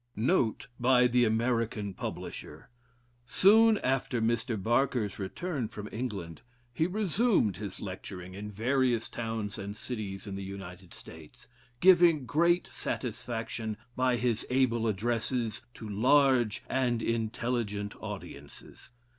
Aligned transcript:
J. 0.15 0.21
W. 0.25 0.27
Note 0.33 0.67
by 0.79 1.05
the 1.05 1.25
American 1.25 1.93
Publisher. 1.93 2.69
Soon 3.27 3.77
after 3.77 4.19
Mr. 4.19 4.57
Barker's 4.59 5.19
return 5.19 5.67
from 5.67 5.87
England, 5.91 6.41
he 6.73 6.87
resumed 6.87 7.57
his 7.57 7.79
lecturing 7.81 8.33
in 8.33 8.49
various 8.49 9.07
towns 9.07 9.59
and 9.59 9.77
cities 9.77 10.25
in 10.25 10.33
the 10.33 10.41
United 10.43 10.95
States, 10.95 11.47
giving 11.81 12.25
great 12.25 12.65
satisfaction, 12.65 13.77
by 13.95 14.17
his 14.17 14.43
able 14.49 14.87
addresses, 14.87 15.61
to 15.75 15.87
large 15.87 16.63
and 16.67 17.03
intelligent 17.03 17.93
audiences. 18.01 18.89